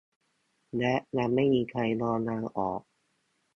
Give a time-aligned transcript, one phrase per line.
[0.77, 2.81] และยังไม่มีใครยอมลาออก